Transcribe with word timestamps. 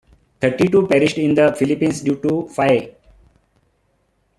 Thirty-two 0.39 0.87
perished 0.87 1.19
in 1.19 1.35
the 1.35 1.53
Philippines 1.53 2.01
due 2.01 2.15
to 2.15 2.47
Faye. 2.47 2.95